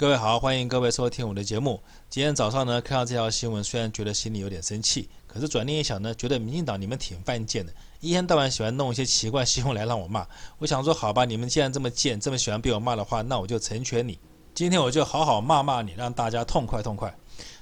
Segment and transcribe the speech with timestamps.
[0.00, 1.78] 各位好，欢迎各位收听我的节目。
[2.08, 10.26] 今天早上呢，看到这条新闻，虽然觉得心里有点生气，可是转念一想呢，觉得民进党你们挺犯贱的，一天到晚喜欢弄一些奇怪新闻来让我骂。
[10.56, 14.18] 我想说，好吧，你们既然这么贱，这么喜欢被我骂的话，那我就成全你。
[14.54, 17.14] 今天我就好好骂骂你，让大家痛快痛快。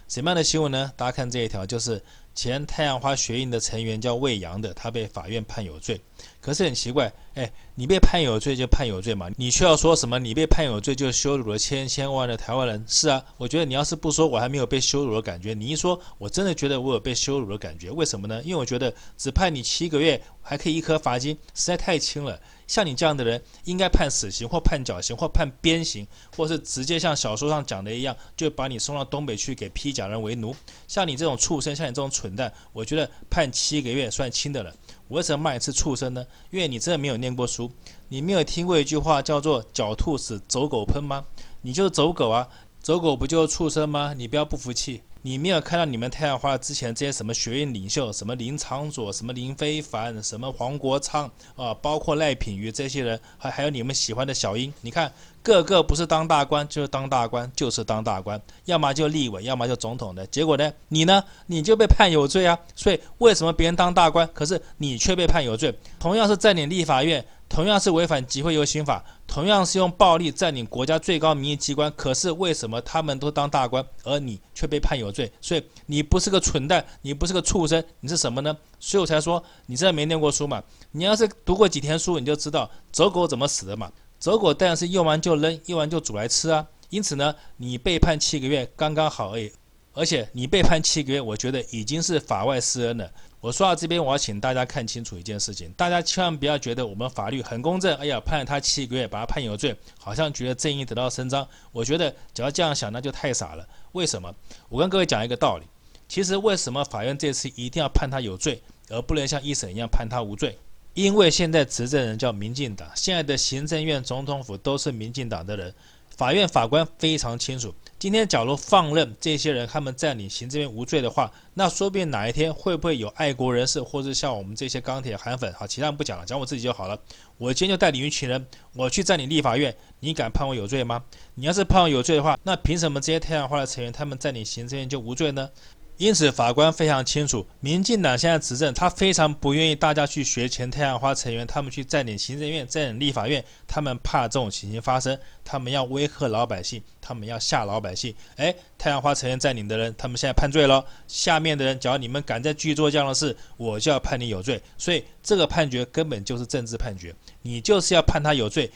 [0.07, 0.93] 什么样的新闻呢？
[0.97, 2.01] 大家看这一条，就是
[2.37, 6.01] 前太阳花学运的成员叫魏扬的，他被法院判有罪。
[6.41, 10.19] 可是很奇怪，哎，你被判有罪就判有罪嘛，你却要说什么？
[10.19, 12.85] 你被判有罪就羞辱了千千万万的台湾人？
[12.89, 15.53] 是啊，我觉得你要是不说，我还没有被羞辱的感觉。
[15.53, 17.91] 你一说，我真的觉得我有被羞辱的感觉。
[17.91, 18.41] 为什么呢？
[18.45, 22.41] 因为我觉得只判你七个月，还可以一颗罚金，实在太轻了。
[22.67, 26.07] 像你这样的人，应该判死刑或判绞刑或判鞭刑，
[26.37, 30.55] 或是直接像小说上讲的一样，就把你送到东北去给披甲人为奴。
[30.87, 34.75] 像你这种畜生，像你这种蠢蛋，我觉得判七个月算轻的了。
[35.09, 36.27] 为什么骂你是畜生呢？
[36.51, 37.71] 因为你真的没有念过书，
[38.09, 41.25] 你没有听过一句话叫做“狡兔死，走狗烹”吗？
[41.63, 42.49] 你就是走狗啊！
[42.81, 44.15] 走狗不就是畜生吗？
[44.15, 45.03] 你不要不服气。
[45.29, 55.13] 你没有看到你们太阳花之前这些什么学院领袖，什么林长佐，什么林非凡，什么黄国昌啊，包括赖品妤这些人，还还有你们喜欢的小英，你看
[55.43, 60.27] 个个不是当大官就是当大官就是当大官，要么就立委，要么就总统的。
[60.29, 62.59] 结果呢，你呢，你就被判有罪啊。
[62.75, 65.79] 所以为什么别人当大官，可是你却被判有罪？
[66.01, 67.23] 同样是占领立法院。
[67.49, 75.33] 同样是违反集会游行法，同样是用暴力占领国家最高民意机关，可是为什么他们都当大官，而你却被判有罪？
[75.41, 78.57] 所以你不是个蠢蛋，你不是个畜生，你是什么呢？
[78.79, 80.63] 所以我才说你真的没念过书嘛。
[80.93, 83.91] 你要是读过几天书，你就知道走狗怎么死的嘛。
[84.19, 86.67] 走狗当然是用完就扔，用完就煮来吃啊。
[86.91, 89.53] 因此呢，你被判七个月刚刚好而已。
[89.99, 93.11] 而且你被判七个月，我觉得已经是法外施恩了。
[93.41, 101.45] 我说到这边，我要请大家看清楚一件事情，大家千万不要觉得我们法律很公正，哎呀，判了他七个月，把他判有罪，好像觉得正义得到伸张。
[101.73, 103.69] 我觉得只要这样想，那就太傻了。
[103.91, 104.33] 为什么？
[104.69, 105.65] 我跟各位讲一个道理，
[106.09, 110.57] 其实为什么法院这次一定要判他有罪，而不能像一审一样判他无罪？
[110.95, 115.75] 因为现在执政人叫民进党，现在的行政院、总统府都是民进党的人。
[116.17, 126.97] 法院法官非常清楚，今天假如放任这些人他们占领行政院无罪的话，那说不定哪一天会不会有爱国人士，或者像我们这些钢铁韩粉，好，其他人不讲了，讲我自己就好了。
[127.39, 131.03] 我今天就带领一群人，我去占领立法院，你敢判我有罪吗？
[131.35, 135.51] 你要是判我有罪的话，那凭什么这些太阳花的成员他们占领行政院就无罪呢？
[135.99, 148.15] 因此，法官非常清楚，民进党现在执政，他非常不愿意大家去学前太阳花成员，他们去占领行政院、占领立法院，他们怕这种情形发生，他们要威吓老百姓，他们要吓老百姓。
[148.37, 154.63] 哎，太阳花成员占领的人，他们现在判罪了，下面的人，只要你们敢再继续做这样的事，我就要判你有罪。
[154.77, 158.71] 所以，这个判决根本就是政治判决，你就是要判他有罪。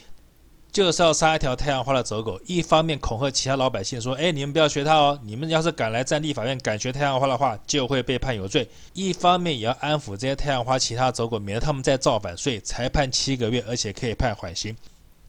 [0.72, 14.74] 就是要杀一条太阳花的走狗，一方面恐吓其他老百姓说：“哎，你们不要学他哦，你们要是敢来战地法院，敢学太阳花的话，就会被判有罪。”一方面也要安抚这些太阳花其他走狗，免得他们再造反，所以才判七个月，而且可以判缓刑。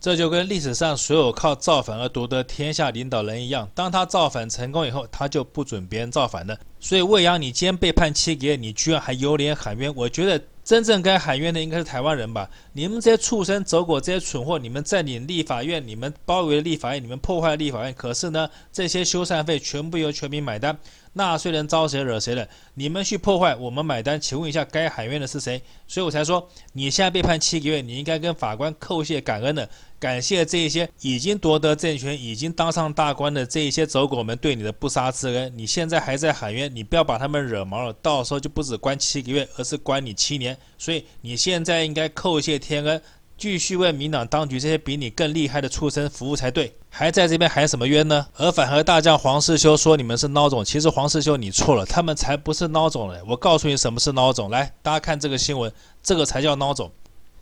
[0.04, 6.60] 这就跟历史上所有靠造反而夺得天下领导人一样，当他造反成功以后，他就不准别人造反了。
[6.78, 9.96] 所以魏扬，你今天被判七个月，你居然还有脸喊冤？
[9.96, 10.44] 我觉得。
[10.64, 12.50] 真正该喊冤的应该是台湾人吧？
[12.72, 17.94] 你们这些畜生、走狗、这些蠢货，你们占领立法院，你们包围了立法院，你们破坏了立法院。
[17.94, 20.78] 可是呢，这些修缮费全部由全民买单，
[21.12, 22.48] 纳税人招谁惹谁了？
[22.76, 24.18] 你们去破坏，我们买单。
[24.18, 25.62] 请问一下，该喊冤的是谁？
[25.86, 29.68] 所以我才说，你现在被判七个月，你应该跟法官叩谢感恩的。
[30.04, 35.50] 感谢这些已经夺得政权、已经当上大官的这一些走狗们对你的不杀之恩。
[35.56, 40.58] 你现在还在喊冤，你不要把他们惹毛了，到时候就不止关七个月，而是关你七年。
[40.78, 43.02] 所以你现在应该叩谢天恩，
[43.38, 46.76] 继续为民党当局这些比你更厉害的畜生服务才对。
[46.90, 48.28] 还在这边喊什么冤呢？
[48.36, 53.22] 而反核大将黄世修说你们是孬种，其实黄世修你错了，他们才不是孬种嘞！
[53.26, 55.72] 我告诉你什么是孬种，来，大家看这个新闻，
[56.04, 56.92] 这个才叫孬种。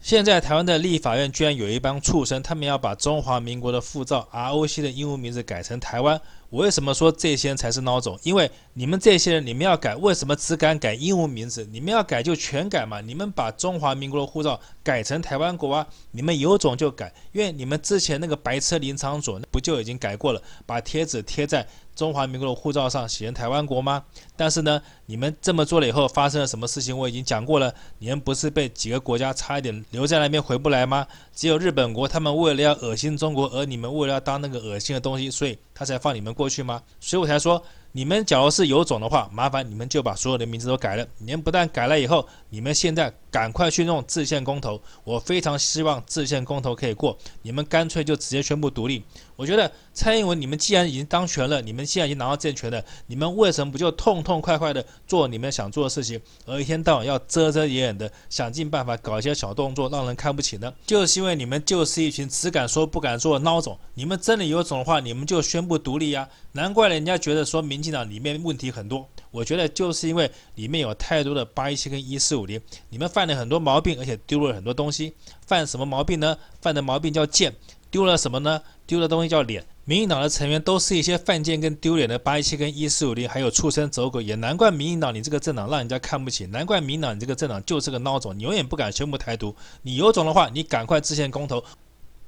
[0.01, 6.19] 现在台湾的立法院居然有一帮畜生，他们要把中华民国的护照 ROC 的英文名字改成台湾。
[6.51, 8.19] 我为什么说这些人才是孬种？
[8.23, 11.65] 因为你们这些人，你们要改，为什么只敢改英文名字？
[11.71, 12.99] 你们要改就全改嘛！
[12.99, 15.87] 你们把中华民国的护照改成台湾国啊！
[16.11, 21.65] 你们有种就改，因为你们之前那个白车林昶佐不就已经改过了，把贴纸贴在。
[21.93, 24.03] 中华民国的护照上写成台湾国吗？
[24.37, 26.97] 但是呢，你们这么做了以后发生了什么事情？
[26.97, 27.75] 我已经讲过了。
[27.99, 31.05] 你们不是被几个国家差一点留在那边回不来吗？
[31.35, 36.79] 只有日本国，他们为了要恶心中国，而你们为了要当那个恶心的东西，所以他才放你们过去吗？
[36.99, 37.59] 所以我才说。
[37.93, 41.05] 你们假如是有种的话，麻烦你们就把所有的名字都改了。
[41.17, 44.81] 你们不但改了以后，你们现在赶快去弄自宪公投。
[45.03, 47.17] 我非常希望自宪公投可以过。
[47.41, 49.03] 你们干脆就直接宣布独立。
[49.41, 60.71] 我觉得蔡英文，你们既然已经当权了，你们既然已经拿到政权了，你们为什么不就痛痛快快的做你们想做的事情，而一天到晚要遮遮掩掩的想尽办法搞一些小动作，让人看不起呢？
[60.85, 63.75] 就是因为你们就是一群只敢说不敢做的孬种。
[63.95, 66.29] 你们真的有种的话，你们就宣布独立呀！
[66.51, 69.09] 难怪人家觉得说民进党里面问题很多。
[69.31, 75.15] 我觉得就是因为里面有太多的八一七跟一四五零，你们犯了很多毛病，而且丢了很多东西。
[75.47, 76.37] 犯什么毛病呢？
[76.61, 77.51] 犯的毛病叫贱。
[77.91, 78.61] 丢了什么呢？
[78.87, 79.63] 丢的东西叫脸。
[79.83, 89.53] 民进党的成员都是一些犯贱跟丢脸的八一七跟一四五零，还有畜生走狗，也难怪民进党你这个政党让人家看不起，难怪民进党你这个政党就是个孬种，你永远不敢宣布台独。
[89.81, 91.63] 你有种的话，你赶快制宪公投。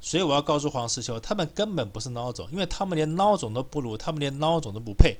[0.01, 5.15] 所以我要告诉黄世秋，他们根本不是孬种，因为他们连孬种都不如，他们连孬种都不配，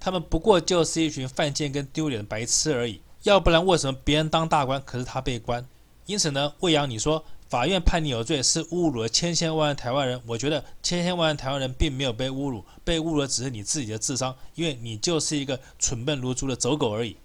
[0.00, 3.00] 他们不过就是一群犯贱跟丢脸的白痴而已。
[3.24, 5.66] 要不然为什么别人当大官，可是他被关？
[6.06, 7.22] 因此呢，魏扬你说。
[7.54, 10.20] 法院判你有罪，是侮辱了千千万万台湾人。
[10.26, 17.16] 我觉得千千万万台湾人并没有被侮辱，被侮辱的只是你自己的智商，因为你就是一个蠢笨如猪的走狗而已。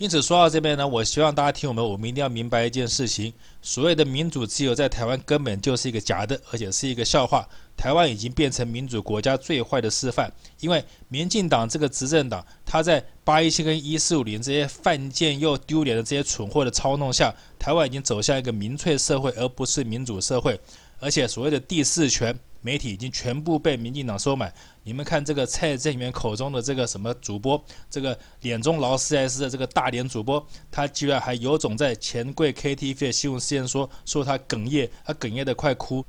[0.00, 3.30] 因此说到这边呢，我希望大家听我们，我们一定要明白一件事情：
[3.60, 7.46] 所谓的民主自由在台湾根本就是一个假的，而且是一个笑话。
[7.76, 20.58] 台湾已经变成民主国家最坏的示范，因为民进党这个执政党，他在八一七跟一四五零这些犯贱又丢脸的这些蠢货的操弄下，台湾已经走向一个民粹社会，而不是民主社会。
[21.00, 22.38] 而且所谓的第四权。
[22.62, 24.52] 媒体已经全部被民进党收买。
[24.82, 27.58] 你们看这个蔡正元口中的这个什么主播，
[27.88, 36.04] 这个脸中劳斯莱斯的这个大脸主播，他居然还有种在钱柜 KTV 的新闻事件说说他哽咽，他哽咽的快哭，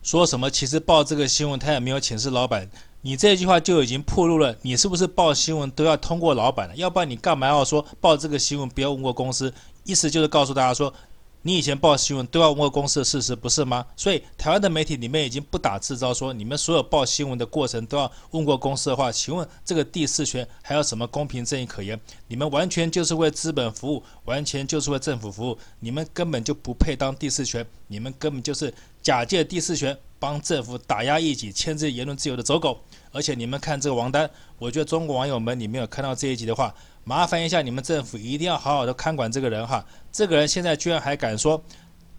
[0.00, 2.70] 说什么其实报这个新闻他也没有请示老板。
[3.00, 6.76] 你这句话就已经暴露了，你是不是报新闻都要通过老板了？
[6.76, 9.52] 要不然你干嘛要说报这个新闻不要问过公司？
[9.82, 10.94] 意思就是告诉大家说。
[11.42, 13.86] 你以前报新闻都要问过公司的事实，不是吗？
[13.96, 21.98] 所以台湾的媒体里面已经不打自招，说你们所有报新闻的过程都要问过公司的话，请问这个第四权还有什么公平正义可言？
[22.26, 32.80] 你们完全就是为资本服务，完全就是为政府服务，你们根本就不配当第四权，你们根本就是假借第四权帮政府打压异己、牵制言论自由的走狗。
[33.10, 36.74] 而且你们看这个王丹，我觉得中国网友们，你没有看到这一集的话，
[37.08, 39.82] 麻烦一下你们政府一定要好好的看管这个人哈。
[40.12, 41.58] 这个人现在居然还敢说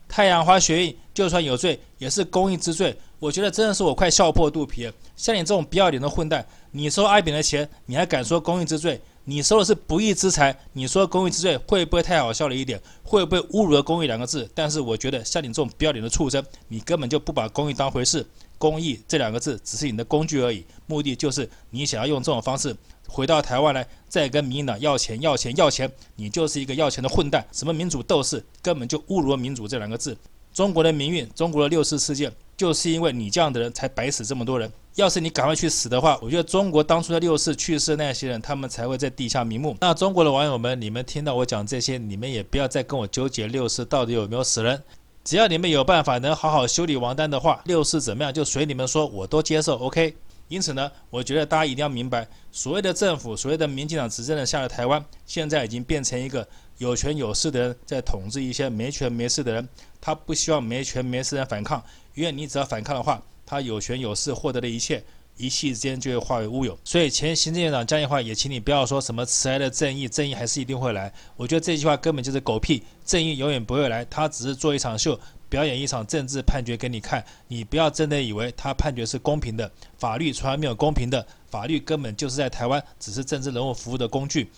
[0.07, 4.93] 太阳花学运就算有罪也是公益之罪，我觉得真的是我快笑破肚皮了。
[5.15, 8.99] 像你这种不要脸的混蛋，你收阿扁的钱，你还敢说公益之罪？
[9.25, 12.81] 你收的是不义之财，你说公益之罪会不会太好笑了一点？
[13.03, 14.49] 会不会侮辱了公益两个字？
[14.55, 18.25] 但是我觉得像你这种不要脸的畜生，你根本就不把公益当回事。
[18.57, 22.75] 公益这两个字只是你的工具而已，目的就是你想要用这种方式
[23.09, 27.45] 回到台湾来，再跟民进党要钱、要钱、要钱，你就是一个要钱的混蛋。
[27.51, 30.15] 什么民主斗士，根本就侮辱了民主这两个字。
[30.53, 34.71] 中国的民运，中国的六四事件，就是因为你这样的人才白死这么多人。
[34.95, 39.77] 要是你赶快去死的话，我觉得中国当初的六四去世那些人，他们才会在地下瞑目。
[39.79, 44.81] 那中国的网友们，你们听到我讲这些，你们也不要再跟我纠结六四到底有没有死人。
[45.23, 49.77] 只要你们有办法能好好修理王丹的话，六四怎么样就随你们说，我都接受。
[49.77, 50.15] OK。
[50.49, 56.45] 因此呢，我觉得大家一定要明白，所谓的政府，所谓的民进党执政的下的台湾，现在已经变成一个
[56.79, 59.69] 有权有势的人在统治一些没权没势的人。
[60.01, 61.81] 他不希望没权没势的人反抗，
[62.15, 65.01] 因为你只要反抗的话，他有权有势获得的一切。
[65.37, 71.09] 一气之间就会化为乌有，所以前行政院长江宜樺也请你不要说什么迟来的正义，正义还是一定会来。
[71.37, 75.17] 我觉得这句话根本就是狗屁，正义永远不会来，他只是做一场秀，
[75.49, 77.23] 表演一场政治判决给你看。
[77.47, 84.49] 你不要真的以为他判决是公平的，法律从来没有公平的，法律根本就是在台湾只是政治人物服务的工具。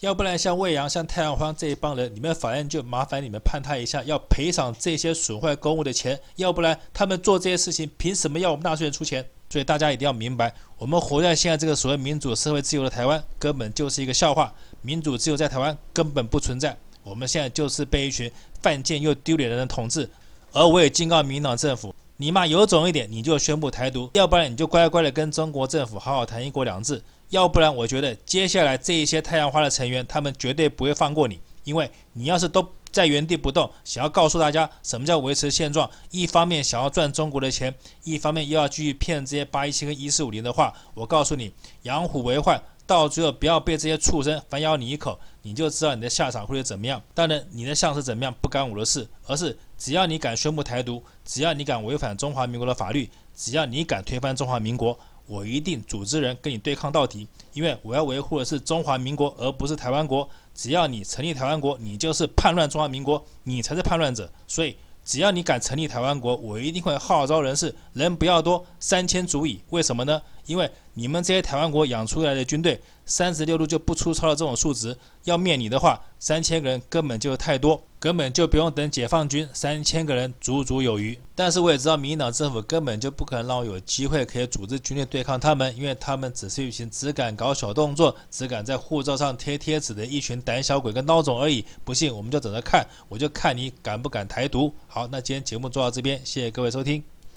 [0.00, 6.16] 要不然像魏扬、像太阳花这一帮人，你们法院就麻烦你们判他一下，要赔偿这些损坏公物的钱。
[6.36, 9.28] 要不然他们做这些事情，凭什么要我们纳税人出钱？
[9.50, 14.54] 所以大家一定要明白，我们活在现在这个所谓民主社会自由的台湾，根本就是一个笑话。
[14.82, 16.76] 民主自由在台湾根本不存在。
[17.02, 18.30] 我们现在就是被一群
[18.62, 20.08] 犯贱又丢脸的人统治。
[20.52, 26.96] 而我也警告民党政府，你妈有种一点，你就宣布台独；要不然你就乖乖的跟中国政府好好谈一国两制；
[27.30, 32.66] 要不然我觉得接下来这一些太阳花的成员，他们绝对不会放过你，因为你要是都。
[32.90, 35.88] 在原地不动，想要告诉大家什么叫维持现状。
[36.10, 40.72] 一方面想要赚中国的钱，一方面又要继续骗这些八一七跟一四五零的话。
[40.94, 41.52] 我告诉你，
[41.82, 47.02] 养虎为患，到最后不要被这些畜生反咬你一口，你就知道你的下场会是怎么样。
[47.12, 54.98] 当然，你的相是怎么样不干我的事，而是只要你敢宣布台独，只要你敢违反中华民国的法律，只要你敢推翻中华民国。
[55.26, 60.26] 我一定组织人跟你对抗到底，因为我要维护的是中华民国，而不是台湾国。
[60.54, 64.32] 只要你成立台湾国，你就是叛乱中华民国，你才是叛乱者。
[64.46, 69.60] 所以只要你敢成立台湾国，我一定会号召人士，人不要多，三千足矣。
[69.68, 70.22] 为什么呢？
[70.48, 81.18] 因为你们这些台湾国养出来的军队，三十六度就不出超的这种数值，要灭你的话，三千个人根本就太多，根本就不用等解放军，三千个人足足有余。
[81.34, 91.62] 但是我也知道，民进党政府根本就不可能让我有机会可以组织军队对抗他们，因为他们只是一群只敢搞小动作、只敢在护照上贴贴纸的一群胆小鬼跟孬种而已。
[91.84, 94.72] 不信，我们就等着看，我就看你敢不敢台独。
[94.86, 97.17] 好，那今天节目做到这边，谢谢各位收听。